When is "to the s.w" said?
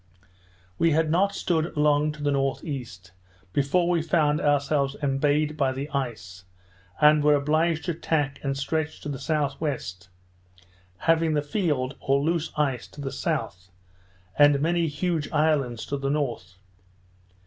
9.01-9.77